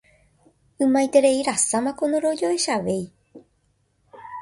Ymaitereirasámako 0.85 2.03
ndorojoechavéi. 2.09 3.01